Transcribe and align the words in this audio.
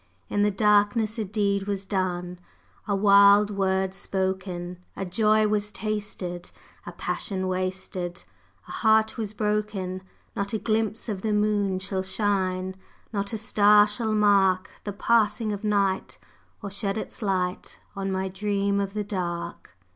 In 0.29 0.41
the 0.41 0.49
darkness 0.49 1.19
a 1.19 1.23
deed 1.23 1.67
was 1.67 1.85
done, 1.85 2.39
A 2.87 2.95
wild 2.95 3.51
word 3.51 3.93
spoken! 3.93 4.79
A 4.95 5.05
joy 5.05 5.45
was 5.47 5.71
tasted, 5.71 6.49
a 6.87 6.91
passion 6.91 7.47
wasted, 7.47 8.23
A 8.67 8.71
heart 8.71 9.15
was 9.19 9.31
broken! 9.31 10.01
Not 10.35 10.53
a 10.53 10.57
glimpse 10.57 11.07
of 11.07 11.21
the 11.21 11.33
moon 11.33 11.77
shall 11.77 12.01
shine, 12.01 12.73
Not 13.13 13.31
a 13.31 13.37
star 13.37 13.87
shall 13.87 14.15
mark 14.15 14.71
The 14.85 14.93
passing 14.93 15.51
of 15.51 15.63
night, 15.63 16.17
or 16.63 16.71
shed 16.71 16.97
its 16.97 17.21
light 17.21 17.77
On 17.95 18.11
my 18.11 18.27
Dream 18.27 18.79
of 18.79 18.95
the 18.95 19.03
Dark! 19.03 19.77